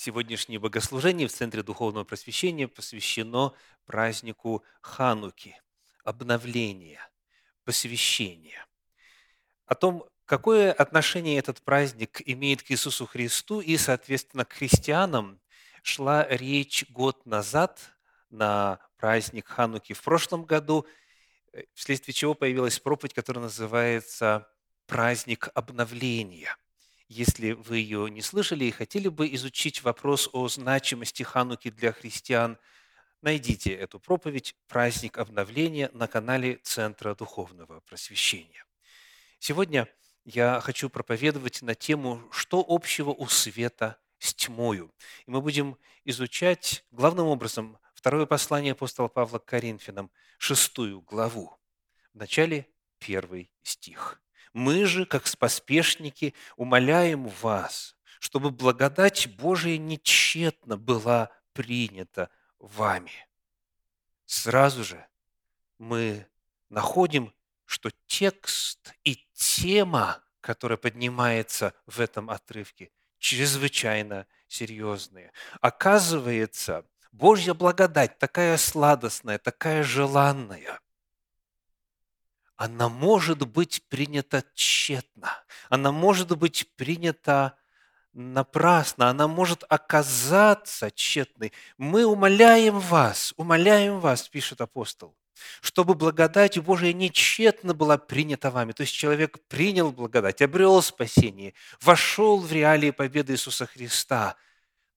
[0.00, 3.52] Сегодняшнее богослужение в Центре Духовного Просвещения посвящено
[3.84, 5.60] празднику Хануки,
[6.04, 7.00] обновления,
[7.64, 8.64] посвящения.
[9.66, 15.40] О том, какое отношение этот праздник имеет к Иисусу Христу и, соответственно, к христианам,
[15.82, 17.80] шла речь год назад
[18.30, 20.86] на праздник Хануки в прошлом году,
[21.52, 24.48] э, вследствие чего появилась проповедь, которая называется
[24.86, 26.56] «Праздник обновления».
[27.08, 32.58] Если вы ее не слышали и хотели бы изучить вопрос о значимости Хануки для христиан,
[33.22, 38.66] найдите эту проповедь «Праздник обновления» на канале Центра Духовного Просвещения.
[39.38, 39.88] Сегодня
[40.26, 44.92] я хочу проповедовать на тему «Что общего у света с тьмою?».
[45.24, 51.56] И мы будем изучать главным образом второе послание апостола Павла к Коринфянам, шестую главу,
[52.12, 54.20] в начале первый стих.
[54.52, 63.12] Мы же, как споспешники, умоляем вас, чтобы благодать Божия нечетно была принята вами.
[64.26, 65.06] Сразу же
[65.78, 66.26] мы
[66.68, 67.32] находим,
[67.64, 75.32] что текст и тема, которая поднимается в этом отрывке, чрезвычайно серьезные.
[75.60, 80.80] Оказывается, Божья благодать такая сладостная, такая желанная–
[82.58, 85.30] она может быть принята тщетно,
[85.70, 87.56] она может быть принята
[88.12, 91.52] напрасно, она может оказаться тщетной.
[91.78, 95.16] Мы умоляем вас, умоляем вас, пишет апостол,
[95.60, 98.72] чтобы благодать Божия не тщетно была принята вами.
[98.72, 104.34] То есть человек принял благодать, обрел спасение, вошел в реалии победы Иисуса Христа,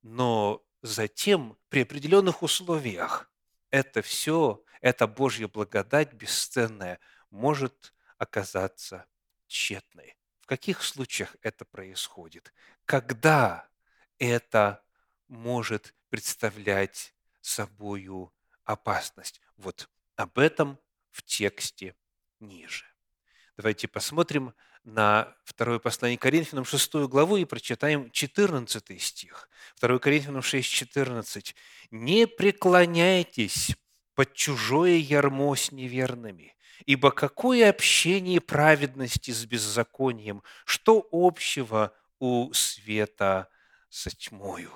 [0.01, 3.29] но затем при определенных условиях
[3.69, 6.97] это все, эта Божья благодать бесценная–
[7.31, 9.07] может оказаться
[9.47, 10.15] тщетной.
[10.41, 12.53] В каких случаях это происходит?
[12.85, 13.67] Когда
[14.19, 14.83] это
[15.27, 19.41] может представлять собою опасность?
[19.57, 20.77] Вот об этом
[21.09, 21.95] в тексте
[22.39, 22.85] ниже.
[23.57, 24.53] Давайте посмотрим
[24.83, 29.49] на второе послание Коринфянам, 6 главу, и прочитаем 14 стих.
[29.79, 31.55] 2 Коринфянам 6, 14.
[31.91, 33.75] «Не преклоняйтесь
[34.15, 36.55] под чужое ярмо с неверными,
[36.85, 40.43] Ибо какое общение праведности с беззаконием?
[40.65, 43.49] Что общего у света
[43.89, 44.71] со тьмою?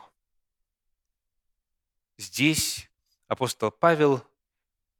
[2.17, 2.89] Здесь
[3.27, 4.23] апостол Павел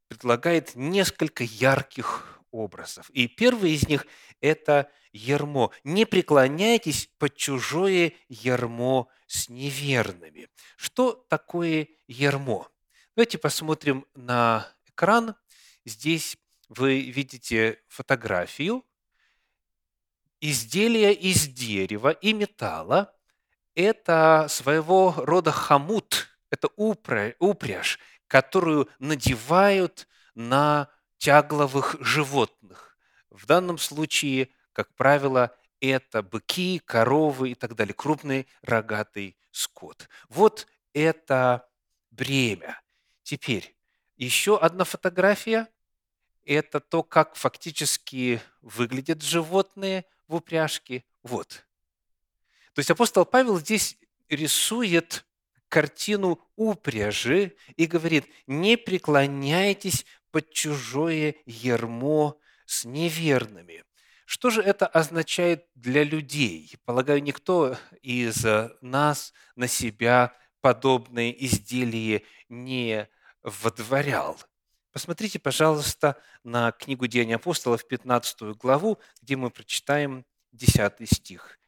[0.08, 3.10] предлагает несколько ярких образов.
[3.10, 4.06] И первый из них–
[4.40, 5.72] это ермо.
[5.84, 10.48] Не преклоняйтесь под чужое ермо с неверными.
[10.76, 12.68] Что такое ермо?
[13.14, 15.34] Давайте посмотрим на экран.
[15.84, 16.36] Здесь
[16.68, 18.84] вы видите фотографию
[20.40, 23.12] изделия из дерева и металла.
[23.74, 30.88] Это своего рода хомут, это упряжь, которую надевают на
[31.18, 32.96] тягловых животных.
[33.30, 40.08] В данном случае, как правило, это быки, коровы и так далее, крупный рогатый скот.
[40.28, 41.68] Вот это
[42.10, 42.80] бремя.
[43.22, 43.76] Теперь
[44.16, 45.68] еще одна фотография–
[46.46, 51.04] это то, как фактически выглядят животные в упряжке.
[51.22, 51.66] Вот.
[52.72, 53.98] То есть апостол Павел здесь
[54.28, 55.26] рисует
[55.68, 63.84] картину упряжи и говорит, не преклоняйтесь под чужое ермо с неверными.
[64.24, 66.74] Что же это означает для людей?
[66.84, 68.44] Полагаю, никто из
[68.80, 73.08] нас на себя подобные изделия не
[73.42, 74.36] водворял.
[74.96, 81.58] Посмотрите, пожалуйста, на книгу Деяний апостолов, 15 главу, где мы прочитаем 10 стих.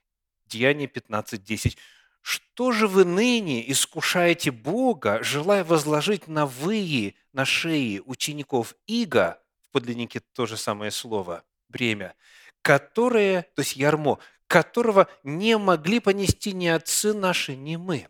[0.46, 1.76] Деяние 15, 10.
[2.22, 9.72] «Что же вы ныне искушаете Бога, желая возложить на вы, на шеи учеников Иго, в
[9.72, 12.14] подлиннике то же самое слово, бремя,
[12.62, 18.08] которое, то есть ярмо, которого не могли понести ни отцы наши, ни мы?»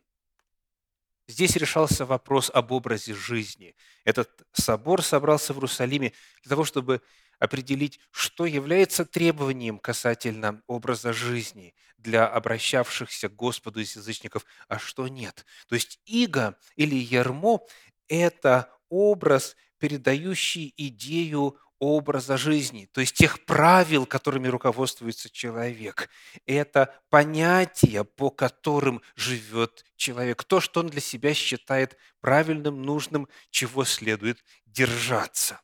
[1.28, 3.76] Здесь решался вопрос об образе жизни.
[4.04, 7.02] Этот собор собрался в Иерусалиме для того, чтобы
[7.38, 15.06] определить, что является требованием касательно образа жизни для обращавшихся к Господу из язычников, а что
[15.06, 15.44] нет.
[15.68, 17.60] То есть иго или ярмо–
[18.08, 26.08] это образ, передающий идею образа жизни, то есть тех правил, которыми руководствуется человек.
[26.46, 33.84] Это понятия, по которым живет человек, то, что он для себя считает правильным, нужным, чего
[33.84, 35.60] следует держаться.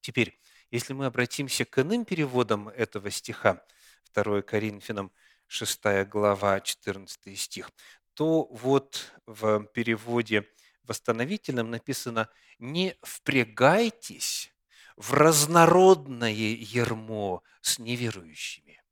[0.00, 0.38] Теперь,
[0.70, 3.64] если мы обратимся к иным переводам этого стиха,
[4.14, 5.12] 2 Коринфянам
[5.48, 7.70] 6 глава, 14 стих,
[8.14, 10.48] то вот в переводе
[10.84, 14.52] восстановительном написано «не впрягайтесь
[14.96, 18.82] в разнородное ермо с неверующими».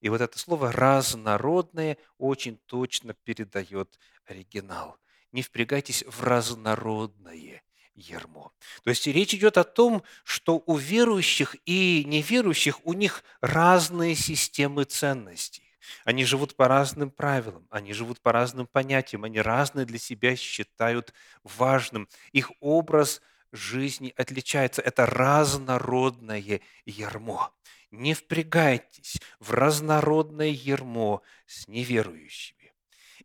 [0.00, 4.98] И вот это слово «разнородное» очень точно передает оригинал.
[5.32, 7.62] Не впрягайтесь в разнородное
[7.94, 8.52] ермо.
[8.84, 14.84] То есть речь идет о том, что у верующих и неверующих у них разные системы
[14.84, 15.76] ценностей.
[16.04, 21.12] Они живут по разным правилам, они живут по разным понятиям, они разные для себя считают
[21.42, 22.08] важным.
[22.32, 23.22] Их образ
[23.56, 24.82] жизни отличается.
[24.82, 27.52] Это разнородное ермо.
[27.90, 32.74] Не впрягайтесь в разнородное ермо с неверующими.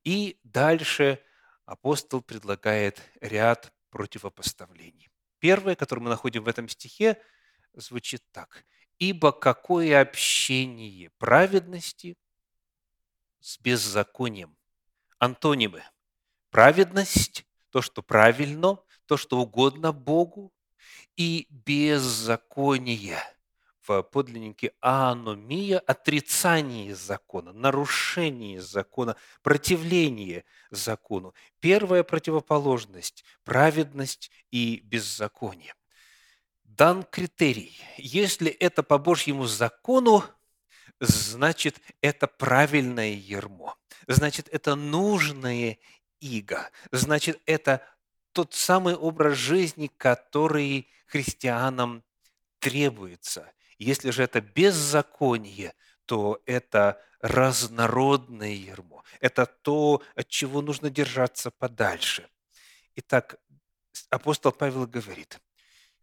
[0.03, 1.21] И дальше
[1.65, 5.09] апостол предлагает ряд противопоставлений.
[5.39, 7.21] Первое, которое мы находим в этом стихе,
[7.73, 8.65] звучит так.
[8.99, 12.15] «Ибо какое общение праведности
[13.39, 14.55] с беззаконием?»
[15.17, 15.83] Антонимы.
[16.49, 18.79] Праведность– то, что правильно,
[19.11, 20.53] то, что угодно Богу,
[21.17, 23.21] и беззаконие–
[23.85, 31.33] в подлиннике аномия– отрицание закона, нарушение закона, противление закону.
[31.59, 35.73] Первая противоположность– праведность и беззаконие.
[36.63, 37.77] Дан критерий.
[37.97, 40.23] Если это по Божьему закону,
[41.01, 43.75] значит, это правильное ермо.
[44.07, 45.79] Значит, это нужное
[46.21, 46.69] иго.
[46.91, 47.85] Значит, это
[48.33, 52.03] тот самый образ жизни, который христианам
[52.59, 53.51] требуется.
[53.77, 55.73] Если же это беззаконие,
[56.05, 59.03] то это разнородное ермо.
[59.19, 62.27] Это то, от чего нужно держаться подальше.
[62.95, 63.37] Итак,
[64.09, 65.39] апостол Павел говорит,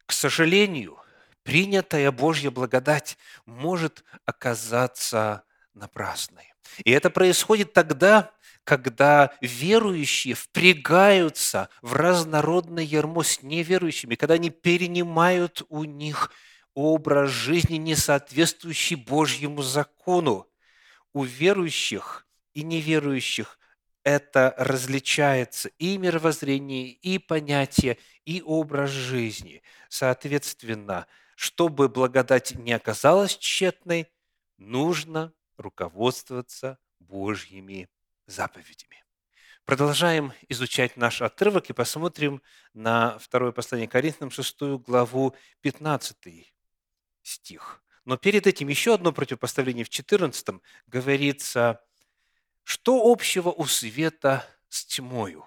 [0.06, 0.98] к сожалению,
[1.42, 5.44] принятая Божья благодать может оказаться
[5.74, 6.52] напрасной.
[6.84, 8.32] И это происходит тогда,
[8.64, 16.30] когда верующие впрягаются в разнородное ермо с неверующими, когда они перенимают у них
[16.74, 20.46] образ жизни, не соответствующий Божьему закону.
[21.12, 23.58] У верующих и неверующих
[24.04, 29.62] это различается и мировоззрение, и понятие, и образ жизни.
[29.88, 34.08] Соответственно, чтобы благодать не оказалась тщетной,
[34.56, 37.88] нужно руководствоваться Божьими
[38.26, 39.04] заповедями.
[39.64, 42.40] Продолжаем изучать наш отрывок и посмотрим
[42.72, 46.54] на второе послание Коринфянам, 6 главу, 15
[47.22, 47.82] стих.
[48.06, 51.84] Но перед этим еще одно противопоставление в 14 говорится,
[52.64, 55.44] что общего у света с тьмою?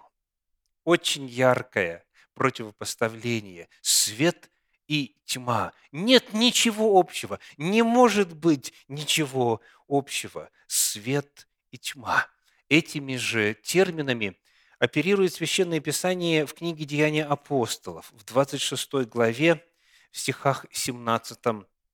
[0.83, 2.05] Очень яркое
[2.35, 3.69] противопоставление.
[3.81, 4.50] Свет
[4.91, 5.71] и тьма.
[5.93, 7.39] Нет ничего общего.
[7.55, 10.49] Не может быть ничего общего.
[10.67, 12.27] Свет и тьма.
[12.67, 14.37] Этими же терминами
[14.79, 19.63] оперирует Священное Писание в книге «Деяния апостолов» в 26 главе,
[20.11, 21.39] в стихах 17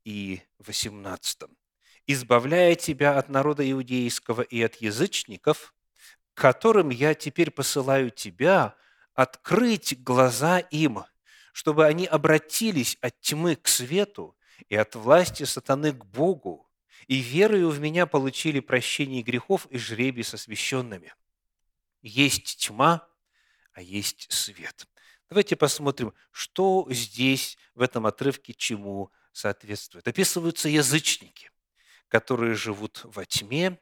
[0.03, 1.41] и 18.
[2.07, 5.75] «Избавляя тебя от народа иудейского и от язычников,
[6.33, 8.75] которым я теперь посылаю тебя,
[9.13, 11.03] открыть глаза им,
[11.57, 14.37] чтобы они обратились от тьмы к свету
[14.69, 16.69] и от власти сатаны к Богу,
[17.07, 21.15] и верою в меня получили прощение грехов и жребий со священными.
[22.03, 23.07] Есть тьма,
[23.73, 24.85] а есть свет.
[25.29, 30.07] Давайте посмотрим, что здесь в этом отрывке чему соответствует.
[30.07, 31.49] Описываются язычники,
[32.07, 33.79] которые живут во тьме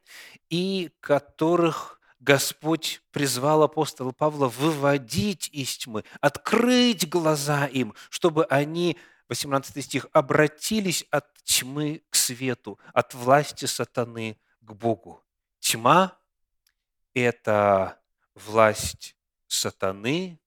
[0.50, 8.98] и которых Господь призвал апостола Павла выводить из тьмы, открыть глаза им, чтобы они,
[9.30, 15.24] 18 стих, обратились от тьмы к свету, от власти сатаны к Богу.
[15.60, 16.18] Тьма–
[17.14, 18.00] это
[18.34, 19.16] власть
[19.48, 20.40] сатаны,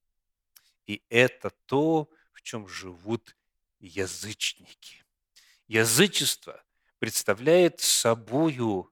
[0.87, 3.37] и это то, в чем живут
[3.79, 5.05] язычники.
[5.67, 6.63] Язычество
[6.99, 8.91] представляет собою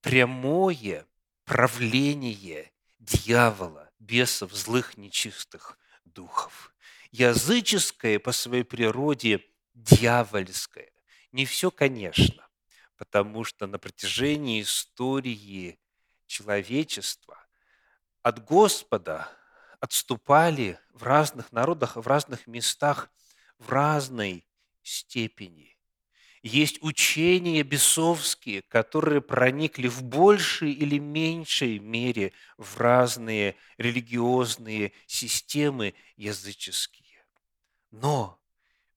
[0.00, 1.06] прямое
[1.44, 6.74] правление дьявола, бесов, злых, нечистых духов.
[7.10, 9.44] Языческое по своей природе
[9.74, 10.90] дьявольское.
[11.30, 12.48] Не все, конечно,
[12.96, 15.78] потому что на протяжении истории
[16.26, 17.44] человечества
[18.22, 19.28] от Господа
[19.80, 23.10] отступали в разных народах, в разных местах
[23.58, 24.46] в разной
[24.82, 25.71] степени.
[26.42, 37.24] Есть учения бесовские, которые проникли в большей или меньшей мере в разные религиозные системы языческие.
[37.92, 38.40] Но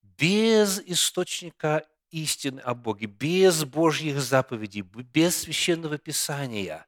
[0.02, 6.86] без источника истины о Боге, без Божьих заповедей, без священного Писания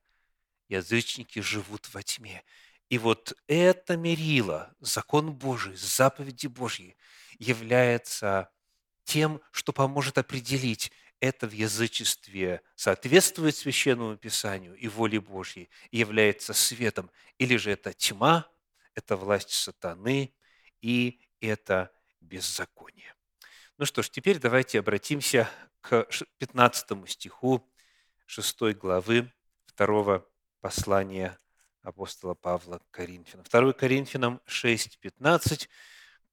[0.69, 2.43] язычники живут во тьме.
[2.89, 6.97] И вот это мерило, закон Божий, заповеди Божьи,
[7.39, 8.51] является
[9.09, 16.53] тем, что поможет определить, это в язычестве соответствует Священному Писанию и воле Божьей, и является
[16.53, 18.47] светом, или же это тьма,
[18.95, 20.35] это власть сатаны,
[20.83, 23.15] и это беззаконие.
[23.79, 25.49] Ну что ж, теперь давайте обратимся
[25.81, 27.67] к 15 стиху
[28.27, 29.33] 6 главы
[29.75, 30.23] 2
[30.61, 31.39] послания
[31.81, 33.47] апостола Павла к Коринфянам.
[33.51, 35.69] 2 Коринфянам 6, 15.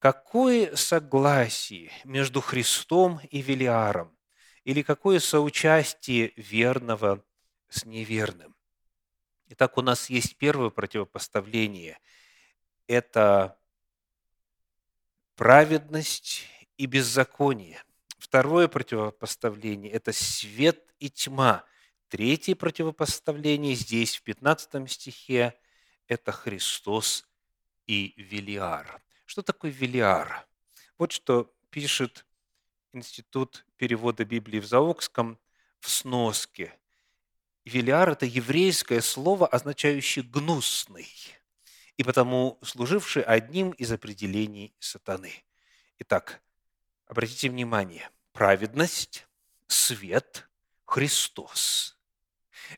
[0.06, 4.16] Какое согласие между Христом и Велиаром?
[4.64, 7.26] Или какое соучастие верного
[7.70, 8.56] с неверным?
[9.48, 11.98] Итак, у нас есть первое противопоставление.
[12.86, 13.58] Это
[15.36, 16.46] праведность
[16.78, 17.82] и беззаконие.
[18.20, 21.66] Второе противопоставление– это свет и тьма.
[22.10, 25.60] Третье противопоставление здесь, в 15 стихе,
[26.06, 27.28] это Христос
[27.88, 29.02] и Велиар.
[29.25, 30.48] Что такое Велиар?
[30.98, 32.25] Вот что пишет
[32.94, 35.39] Институт перевода Библии в Заокском
[35.79, 36.79] в сноске.
[37.65, 41.12] Велиар– это еврейское слово, означающее «гнусный»,
[41.98, 45.44] и потому служивший одним из определений сатаны.
[45.98, 46.41] Итак,
[47.08, 49.27] обратите внимание, праведность,
[49.67, 50.48] свет,
[50.86, 51.98] Христос.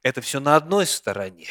[0.02, 1.50] Это все на одной стороне,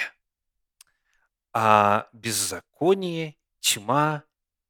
[1.53, 4.25] а беззаконие, тьма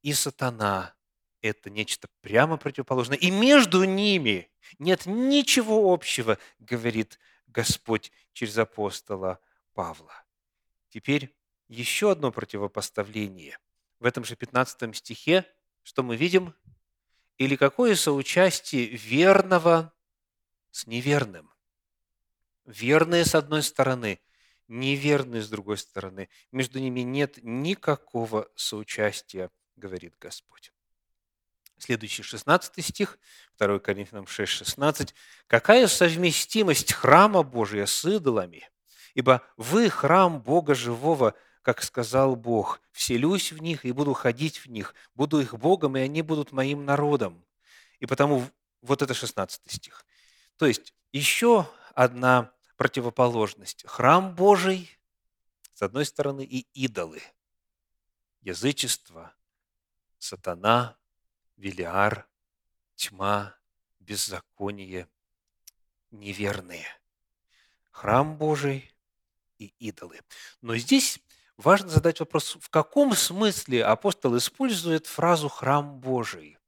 [0.07, 0.95] и сатана–
[1.41, 3.19] это нечто прямо противоположное.
[3.19, 4.49] И между ними
[4.79, 9.41] нет ничего общего, говорит Господь через апостола
[9.75, 10.15] Павла.
[10.91, 11.37] Теперь
[11.67, 13.59] еще одно противопоставление.
[13.99, 15.45] В этом же 15 стихе,
[15.83, 16.55] что мы видим?
[17.37, 19.93] Или какое соучастие верного
[20.71, 21.51] с неверным?
[22.65, 24.21] Верные с одной стороны,
[24.69, 26.29] неверные с другой стороны.
[26.53, 30.73] Между ними нет никакого соучастия, говорит Господь.
[31.78, 33.18] Следующий 16 стих,
[33.59, 35.14] 2 Коринфянам 6, 16.
[35.47, 38.68] «Какая совместимость храма Божия с идолами?
[39.14, 44.66] Ибо вы храм Бога живого, как сказал Бог, «Вселюсь в них и буду ходить в
[44.66, 47.45] них, буду их Богом, и они будут моим народом».
[48.00, 48.49] И потому
[48.80, 50.04] вот это 16 стих.
[50.56, 53.85] То есть еще одна противоположность.
[53.87, 54.99] Храм Божий,
[55.75, 57.23] с одной стороны, и идолы.
[58.40, 59.35] Язычество,
[60.19, 60.97] сатана,
[61.57, 62.29] Велиар,
[62.95, 63.57] тьма,
[64.01, 65.09] беззаконие,
[66.11, 66.87] неверные.
[67.91, 68.93] Храм Божий
[69.59, 70.21] и идолы.
[70.61, 71.21] Но здесь
[71.57, 76.59] важно задать вопрос, в каком смысле апостол использует фразу «храм Божий»?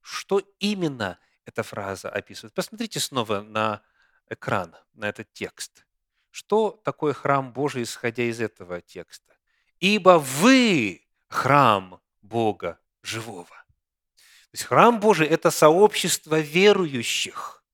[0.00, 2.54] Что именно эта фраза описывает?
[2.54, 3.82] Посмотрите снова на
[4.28, 5.84] экран, на этот текст.
[6.30, 9.36] Что такое храм Божий, исходя из этого текста?
[9.80, 13.48] «Ибо вы храм Бога живого».
[14.50, 17.64] То есть храм Божий– это сообщество верующих.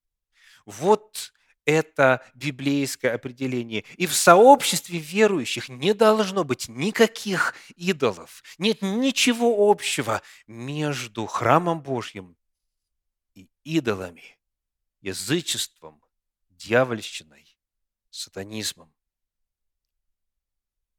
[0.67, 1.33] Вот
[1.65, 3.85] это библейское определение.
[3.97, 8.43] И в сообществе верующих не должно быть никаких идолов.
[8.59, 12.37] Нет ничего общего между храмом Божьим
[13.35, 14.37] и идолами,
[15.01, 16.03] язычеством,
[16.51, 17.57] дьявольщиной,
[18.11, 18.93] сатанизмом.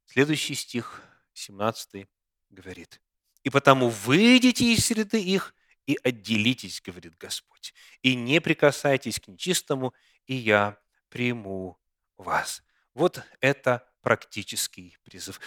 [0.06, 1.02] Следующий стих,
[1.34, 2.08] 17
[2.50, 3.00] говорит,
[3.46, 5.54] «И потому выйдите из среды их
[5.86, 9.94] и отделитесь, говорит Господь, и не прикасайтесь к нечистому,
[10.26, 10.76] и я
[11.10, 11.78] приму
[12.16, 12.64] вас.
[12.92, 15.38] Вот это практический призыв.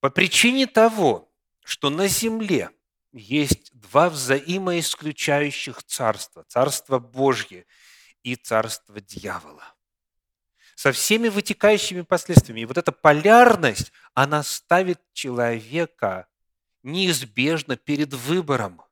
[0.00, 1.32] По причине того,
[1.64, 2.70] что на земле
[3.12, 7.64] есть два взаимоисключающих царства, царство Божье
[8.24, 9.72] и царство дьявола.
[10.74, 12.62] Со всеми вытекающими последствиями.
[12.62, 16.26] И вот эта полярность, она ставит человека
[16.86, 18.82] неизбежно перед выбором,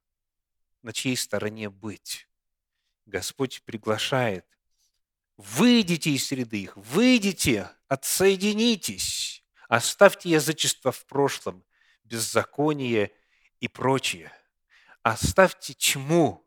[0.83, 2.29] на чьей стороне быть.
[3.07, 4.47] Господь приглашает
[5.37, 11.65] Выйдите из среды их, выйдите, отсоединитесь, оставьте язычество в прошлом,
[12.05, 13.13] беззаконие
[13.59, 14.33] и прочее.
[15.03, 16.47] Оставьте тьму,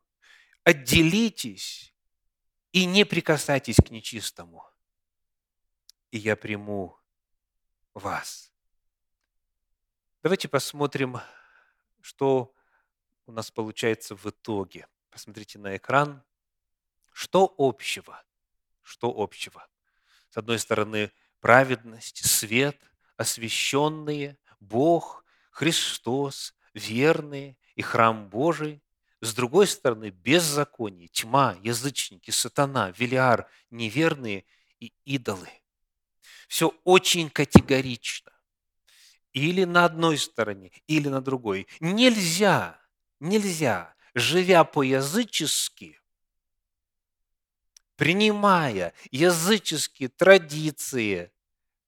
[0.63, 1.93] отделитесь
[2.71, 4.63] и не прикасайтесь к нечистому,
[6.11, 6.97] и я приму
[7.93, 8.53] вас.
[10.23, 11.17] Давайте посмотрим,
[12.07, 12.53] что
[13.25, 14.87] у нас получается в итоге.
[15.09, 16.23] Посмотрите на экран.
[17.11, 18.23] Что общего
[18.87, 19.67] что общего?
[20.29, 21.11] С одной стороны,
[21.41, 22.79] праведность, свет,
[23.17, 28.81] освященные, Бог, Христос, верные и храм Божий.
[29.19, 34.45] С другой стороны, беззаконие, тьма, язычники, сатана, велиар, неверные
[34.79, 35.49] и идолы.
[36.47, 38.31] Все очень категорично.
[39.37, 41.67] Или на одной стороне, или на другой.
[41.79, 42.81] Нельзя,
[43.19, 46.01] нельзя, живя по-язычески,
[47.95, 51.31] принимая языческие традиции,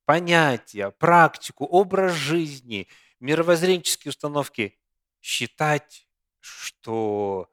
[0.06, 2.88] понятия, практику, образ жизни,
[3.20, 4.78] мировоззренческие установки,
[5.20, 6.08] считать,
[6.40, 7.52] что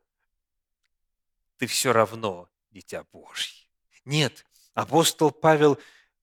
[1.56, 3.66] ты все равно дитя Божье.
[4.04, 5.78] Нет, апостол Павел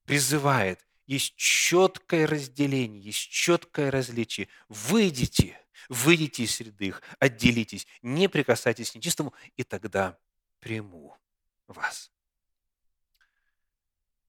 [0.05, 4.47] призывает, есть четкое разделение, есть четкое различие.
[4.69, 10.17] Выйдите, выйдите из среды их, отделитесь, не прикасайтесь к нечистому, и тогда
[10.59, 11.17] приму
[11.67, 12.11] вас.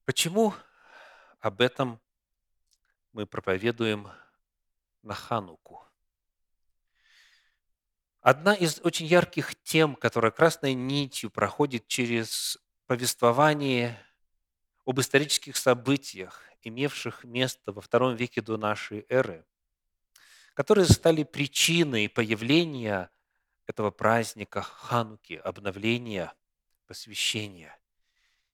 [0.05, 0.55] Почему
[1.41, 2.01] об этом
[3.13, 4.11] мы проповедуем
[5.03, 5.85] на Хануку?
[8.21, 14.03] Одна из очень ярких тем, которая красной нитью проходит через повествование
[14.87, 19.47] об исторических событиях, имевших место во втором веке до нашей эры,
[20.55, 23.11] которые стали причиной появления
[23.67, 26.33] этого праздника Хануки, обновления,
[26.87, 27.79] посвящения,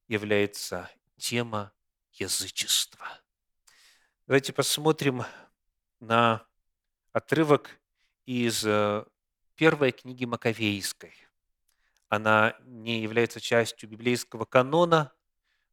[0.09, 1.73] является тема
[2.12, 3.07] язычества.
[4.26, 5.25] Давайте посмотрим
[5.99, 6.47] на
[7.12, 7.81] отрывок
[8.26, 9.05] из э,
[9.57, 11.14] первой книги Маковейской.
[12.09, 15.12] Она не является частью библейского канона,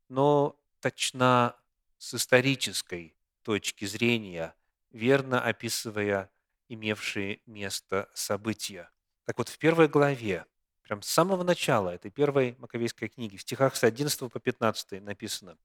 [0.09, 1.55] но точна
[1.97, 4.55] с исторической точки зрения,
[4.91, 6.29] верно описывая
[6.69, 8.89] имевшие место события.
[9.25, 10.45] Так вот, в первой главе
[10.81, 15.57] прям с самого начала этой первой Маковейской книги, в стихах с 11 по 15 написано,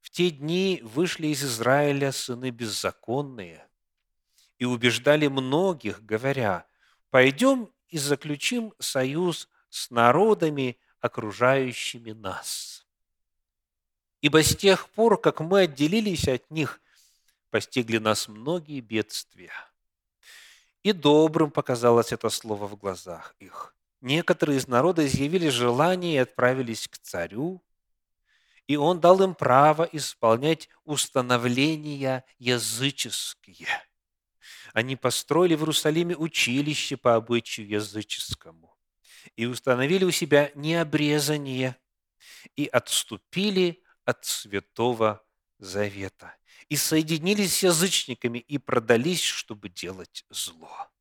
[0.00, 3.66] «В те дни вышли из Израиля сыны беззаконные
[4.58, 6.66] и убеждали многих, говоря,
[7.10, 12.86] «Пойдем и заключим союз с народами, окружающими нас».
[14.22, 16.80] Ибо с тех пор, как мы отделились от них,
[17.50, 19.52] постигли нас многие бедствия.
[20.82, 26.88] И добрым показалось это слово в глазах их некоторые из народа изъявили желание и отправились
[26.88, 27.62] к царю,
[28.66, 33.68] и он дал им право исполнять установления языческие.
[34.74, 38.74] Они построили в Иерусалиме училище по обычаю языческому
[39.36, 41.76] и установили у себя необрезание
[42.56, 45.24] и отступили от Святого
[45.58, 46.34] Завета
[46.68, 50.92] и соединились с язычниками и продались, чтобы делать зло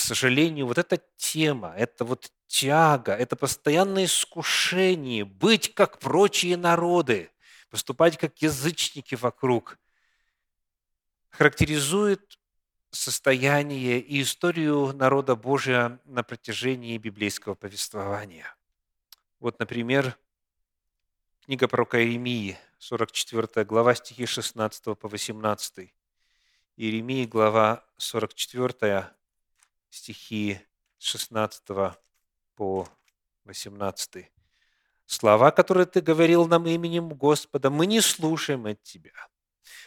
[0.00, 7.30] к сожалению, вот эта тема, это вот тяга, это постоянное искушение быть как прочие народы,
[7.68, 9.78] поступать как язычники вокруг,
[11.28, 12.38] характеризует
[12.90, 18.56] состояние и историю народа Божия на протяжении библейского повествования.
[19.38, 20.16] Вот, например,
[21.50, 25.92] книга пророка Иеремии, 44 глава, стихи 16 по 18.
[26.76, 29.08] Иеремии, глава 44,
[29.90, 30.60] стихи
[30.98, 31.64] с 16
[32.54, 32.88] по
[33.46, 34.30] 18.
[35.06, 39.10] Слова, которые ты говорил нам именем Господа, мы не слушаем от тебя,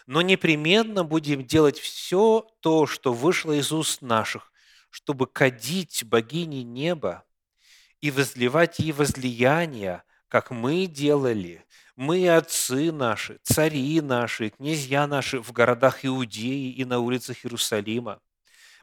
[0.06, 4.52] но непременно будем делать все то, что вышло из уст наших,
[4.89, 7.23] чтобы кадить богини неба
[8.02, 11.63] и возливать ей возлияния, как мы делали,
[11.96, 18.19] мы отцы наши, цари наши, князья наши в городах Иудеи и на улицах Иерусалима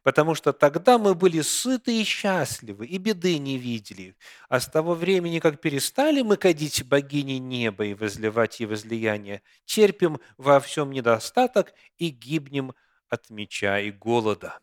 [0.05, 4.17] потому что тогда мы были сыты и счастливы, и беды не видели.
[4.49, 10.21] А с того времени, как перестали мы кадить богини неба и возливать ей возлияние, терпим
[10.39, 12.73] во всем недостаток и гибнем
[13.09, 14.61] от меча и голода.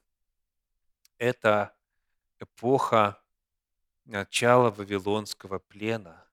[1.19, 1.76] Это
[2.39, 3.21] эпоха
[4.06, 6.23] начала Вавилонского плена–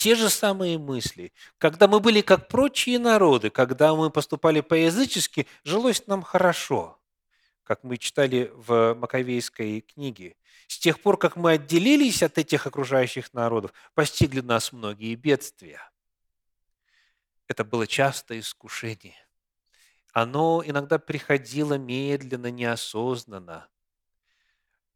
[0.00, 1.30] те же самые мысли.
[1.58, 6.96] Когда мы были как прочие народы, когда мы поступали по-язычески, жилось нам хорошо
[7.70, 10.34] как мы читали в Маковейской книге.
[10.66, 15.80] С тех пор, как мы отделились от этих окружающих народов, постигли нас многие бедствия.
[17.46, 19.24] Это было частое искушение.
[20.12, 23.68] Оно иногда приходило медленно, неосознанно.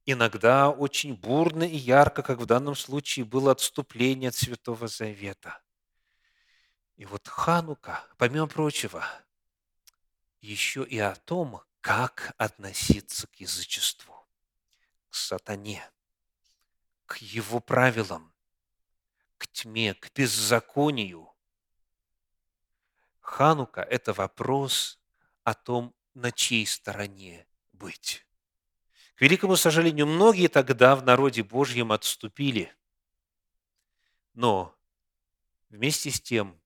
[0.07, 5.63] Иногда очень бурно и ярко, как в данном случае было отступление от Святого Завета.
[6.97, 9.05] И вот Ханука, помимо прочего,
[10.41, 14.15] еще и о том, как относиться к язычеству,
[15.09, 15.91] к сатане,
[17.07, 18.35] к его правилам,
[19.39, 21.33] к тьме, к беззаконию.
[23.21, 25.01] Ханука– это вопрос
[25.45, 28.27] о том, на чьей стороне быть.
[29.15, 32.75] К великому сожалению, многие тогда в народе Божьем отступили.
[34.33, 34.77] Но
[35.69, 36.61] вместе с тем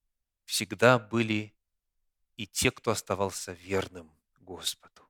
[0.44, 1.54] всегда были
[2.36, 5.02] и те, кто оставался верным Господу.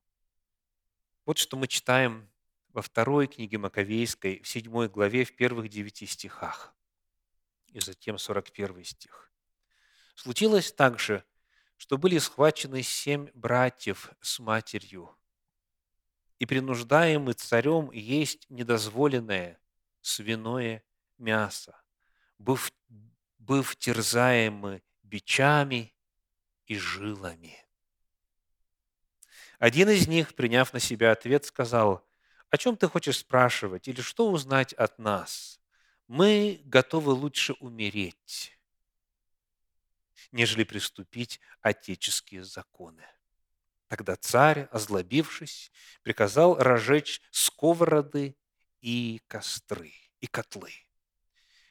[1.24, 2.28] Вот что мы читаем
[2.70, 6.74] во второй книге Маковейской, в седьмой главе, в первых девяти стихах,
[7.68, 9.30] и затем сорок первый стих.
[10.16, 11.24] «Случилось также,
[11.76, 15.17] что были схвачены семь братьев с матерью,
[16.38, 19.60] и принуждаемы царем есть недозволенное
[20.00, 20.84] свиное
[21.18, 21.80] мясо,
[22.38, 22.72] быв,
[23.38, 25.94] быв терзаемы бичами
[26.66, 27.56] и жилами.
[29.58, 32.06] Один из них, приняв на себя ответ, сказал,
[32.50, 35.60] «О чем ты хочешь спрашивать или что узнать от нас?
[36.06, 38.56] Мы готовы лучше умереть,
[40.30, 43.04] нежели приступить отеческие законы».
[43.88, 45.72] Тогда царь, озлобившись,
[46.02, 48.36] приказал разжечь сковороды
[48.82, 50.72] и костры, и котлы.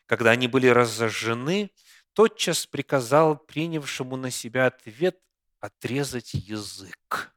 [0.08, 1.72] Когда они были разожжены,
[2.14, 5.22] тотчас приказал принявшему на себя ответ
[5.60, 7.36] отрезать язык.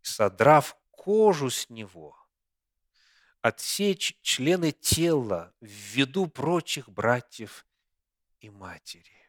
[0.00, 2.16] И, содрав кожу с него,
[3.40, 7.66] отсечь члены тела в виду прочих братьев
[8.38, 9.23] и матери.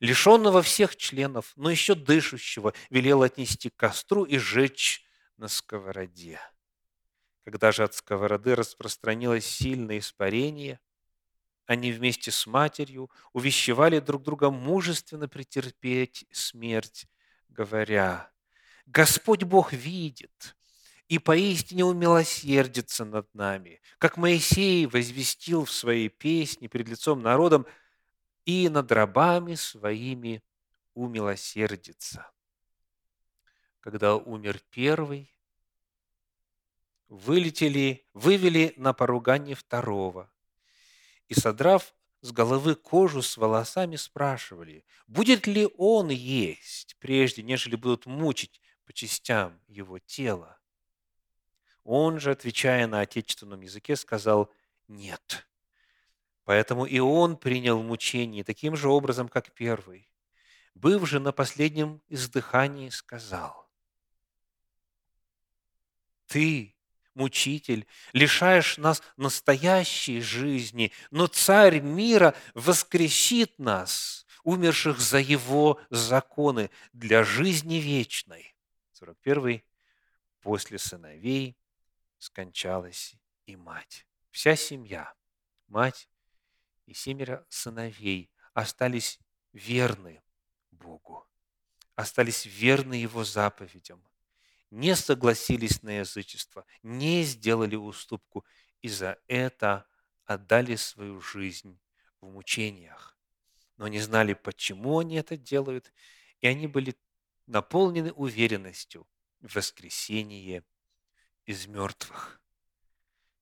[0.00, 5.04] Лишенного всех членов, но еще дышащего, велел отнести к костру и сжечь
[5.36, 6.40] на сковороде.
[7.44, 10.80] Когда же от сковороды распространилось сильное испарение,
[11.66, 17.06] они вместе с матерью увещевали друг друга мужественно претерпеть смерть,
[17.48, 18.30] говоря,
[18.86, 20.56] «Господь Бог видит
[21.08, 27.66] и поистине умилосердится над нами, как Моисей возвестил в своей песне перед лицом народом,
[28.48, 30.42] и над рабами своими
[30.94, 32.30] умилосердится».
[33.80, 35.32] Когда умер первый,
[37.08, 40.30] вылетели, вывели на поругание второго–
[41.28, 48.06] и, содрав с головы кожу с волосами, спрашивали, будет ли он есть, прежде нежели будут
[48.06, 50.58] мучить по частям его тела.
[51.84, 54.50] Он же, отвечая на отечественном языке, сказал
[54.88, 55.46] «нет».
[56.48, 60.08] Поэтому и он принял мучение таким же образом, как первый.
[60.74, 63.68] Быв же на последнем издыхании, сказал
[66.26, 66.74] «Ты,
[67.12, 77.24] мучитель, лишаешь нас настоящей жизни, но Царь мира воскресит нас, умерших за Его законы, для
[77.24, 78.56] жизни вечной.
[78.92, 79.62] 41.
[80.40, 81.58] После сыновей
[82.16, 84.06] скончалась и мать.
[84.30, 85.12] Вся семья,
[85.66, 86.08] мать
[86.88, 89.20] и семеро сыновей остались
[89.52, 90.22] верны
[90.70, 91.28] Богу,
[91.94, 94.02] остались верны Его заповедям,
[94.70, 98.46] не согласились на язычество, не сделали уступку,
[98.80, 99.86] и за это
[100.24, 101.78] отдали свою жизнь
[102.22, 103.18] в мучениях.
[103.76, 105.92] Но не знали, почему они это делают,
[106.40, 106.96] и они были
[107.46, 109.06] наполнены уверенностью
[109.40, 110.62] в воскресении
[111.44, 112.40] из мертвых.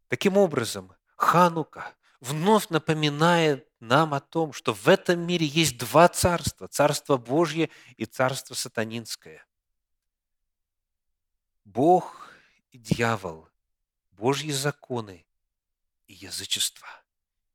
[0.09, 6.67] Таким образом, Ханука вновь напоминает нам о том, что в этом мире есть два царства–
[6.69, 9.45] царство Божье и царство сатанинское–
[11.67, 12.31] Бог
[12.71, 13.49] и дьявол,
[14.13, 15.27] Божьи законы
[16.07, 16.89] и язычество.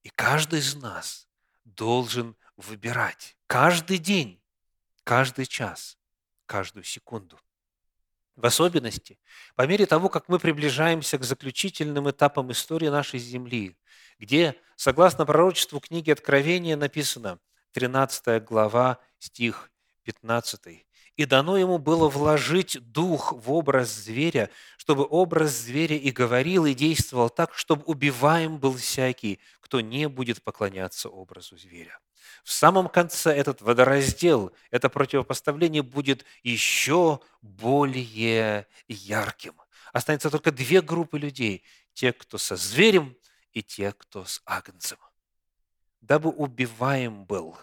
[0.04, 1.28] И каждый из нас
[1.64, 4.42] должен выбирать каждый день,
[5.06, 5.98] каждый час,
[6.46, 7.40] каждую секунду.
[8.36, 9.18] В особенности,
[9.56, 13.78] по мере того, как мы приближаемся к заключительным этапам истории нашей Земли,
[14.22, 17.40] где, согласно пророчеству книги Откровения, написано
[17.74, 19.72] 13 глава, стих
[20.04, 20.86] 15
[21.18, 26.74] и дано ему было вложить дух в образ зверя, чтобы образ зверя и говорил, и
[26.74, 32.00] действовал так, чтобы убиваем был всякий, кто не будет поклоняться образу зверя.
[32.44, 39.54] В самом конце этот водораздел, это противопоставление будет еще более ярким.
[39.94, 43.16] Останется только две группы людей– те, кто со зверем,
[43.54, 44.98] и те, кто с агнцем.
[46.02, 47.58] Дабы убиваем был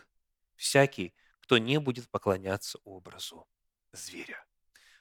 [0.57, 3.49] всякий, кто не будет поклоняться образу
[3.93, 4.45] зверя.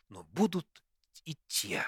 [0.09, 0.83] Но будут
[1.25, 1.83] и те,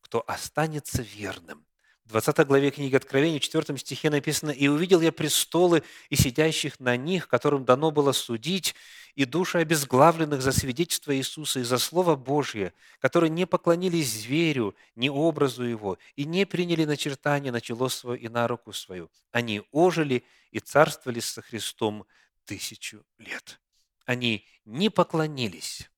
[0.00, 1.66] кто останется верным.
[2.04, 6.78] В 20 главе книги Откровения, в 4 стихе написано, «И увидел я престолы и сидящих
[6.78, 8.76] на них, которым дано было судить,
[9.16, 15.08] и души обезглавленных за свидетельство Иисуса и за Слово Божье, которые не поклонились зверю, ни
[15.08, 19.10] образу его, и не приняли начертание на чело свое и на руку свою.
[19.32, 22.06] Они ожили и царствовали со Христом
[22.44, 23.60] тысячу лет»
[24.06, 25.90] они не поклонились,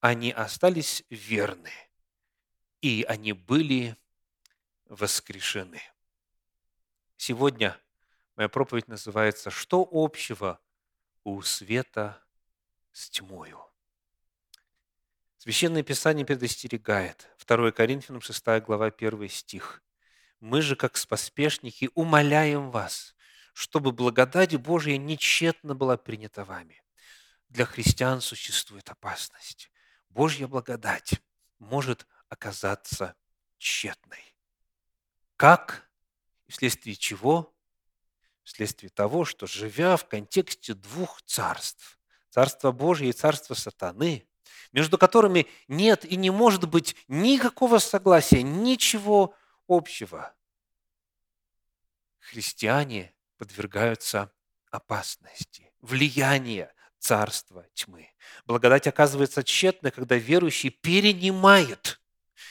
[0.00, 1.72] они остались верны,
[2.82, 3.96] и они были
[4.84, 5.80] воскрешены.
[7.16, 7.80] Сегодня
[8.36, 10.58] Моя проповедь называется «Что общего
[11.22, 12.20] у света
[12.94, 13.60] с тьмою?»
[15.36, 17.28] Священное Писание предостерегает.
[17.46, 19.82] 2 Коринфянам 6 глава 1 стих.
[20.40, 23.14] «Мы же, как поспешники, умоляем вас,
[23.52, 26.82] чтобы благодать Божья нечетно была принята вами.
[27.50, 29.70] Для христиан существует опасность.
[30.08, 31.20] Божья благодать
[31.58, 33.14] может оказаться
[33.58, 34.34] тщетной.
[35.36, 35.88] Как?
[36.48, 37.54] Вследствие чего?
[38.42, 41.93] Вследствие того, что, живя в контексте двух царств,
[42.34, 44.26] Царство Божье и Царство Сатаны,
[44.72, 49.36] между которыми нет и не может быть никакого согласия, ничего
[49.68, 50.34] общего,
[52.18, 54.32] христиане подвергаются
[54.72, 58.10] опасности, влиянию царства тьмы.
[58.46, 62.00] Благодать оказывается тщетной, когда верующий перенимает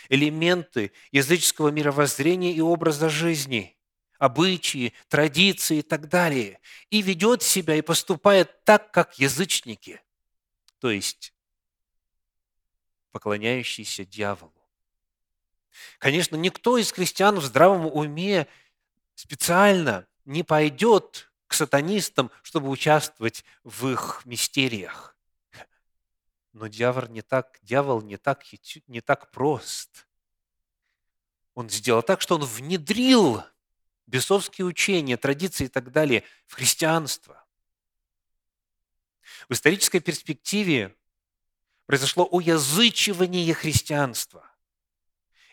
[0.08, 3.78] элементы языческого мировоззрения и образа жизни,
[4.24, 10.02] обычаи, традиции и так далее, и ведет себя и поступает так, как язычники,
[10.80, 11.34] то есть
[13.12, 14.54] поклоняющиеся дьяволу.
[16.00, 18.48] Конечно, никто из христиан в здравом уме
[19.16, 25.18] специально не пойдет к сатанистам, чтобы участвовать в их мистериях.
[26.54, 28.46] Но дьявол не так, дьявол не так,
[28.88, 30.08] не так прост.
[31.56, 33.44] Он сделал так, что он внедрил
[34.08, 37.44] бесовские учения, традиции и так далее в христианство.
[39.50, 40.96] В исторической перспективе
[41.86, 44.50] произошло уязычивание христианства.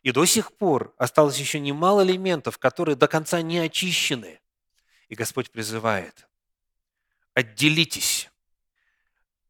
[0.03, 4.41] И до сих пор осталось еще немало элементов, которые до конца не очищены.
[5.09, 6.29] И Господь призывает,
[7.35, 8.31] отделитесь,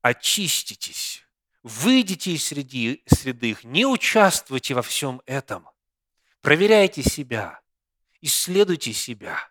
[0.01, 1.23] очиститесь,
[1.63, 5.69] выйдите из среды, среды их, не участвуйте во всем этом.
[6.41, 7.61] Проверяйте себя,
[8.21, 9.51] исследуйте себя.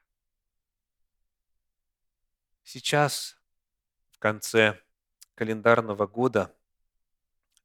[2.63, 3.37] Сейчас,
[4.11, 4.81] в конце
[5.35, 6.55] календарного года,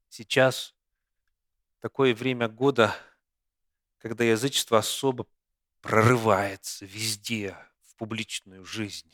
[0.08, 0.74] сейчас
[1.80, 2.96] такое время года,
[3.98, 5.26] когда язычество особо
[5.80, 9.12] прорывается везде, в публичную жизнь.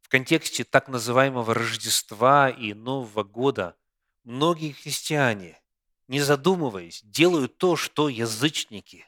[0.00, 3.76] В контексте так называемого Рождества и Нового года
[4.24, 5.62] многие христиане,
[6.08, 9.07] не задумываясь, делают то, что язычники.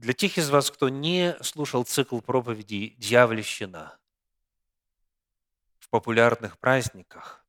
[0.00, 3.98] Для тех из вас, кто не слушал цикл проповедей «Дьявольщина»
[5.78, 7.44] в популярных праздниках,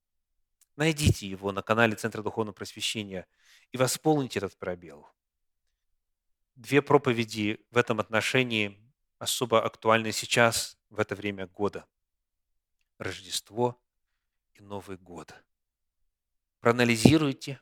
[0.75, 3.25] найдите его на канале Центра Духовного Просвещения
[3.71, 5.07] и восполните этот пробел–
[6.55, 8.77] две проповеди в этом отношении
[9.17, 11.87] особо актуальны сейчас, в это время года.
[12.97, 13.81] Рождество
[14.55, 15.33] и Новый год.
[16.59, 17.61] Проанализируйте,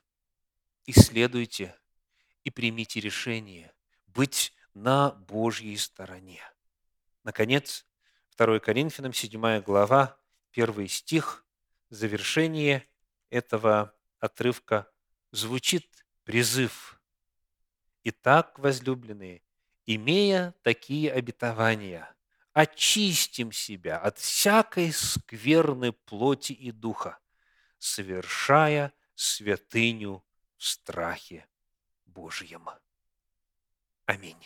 [0.88, 1.80] исследуйте
[2.44, 3.72] и примите решение
[4.08, 6.42] быть на Божьей стороне.
[7.24, 7.86] Наконец,
[8.38, 10.18] 2 Коринфянам, 7 глава,
[10.52, 11.46] 1 стих,
[11.90, 12.88] завершение
[13.30, 14.92] этого отрывка
[15.32, 16.96] звучит призыв–
[18.04, 19.42] Итак, возлюбленные,
[19.86, 22.16] имея такие обетования,
[22.54, 27.20] очистим себя от всякой скверной плоти и духа,
[27.78, 31.48] совершая святыню в страхе
[32.06, 32.70] Божьем.
[34.10, 34.44] Аминь.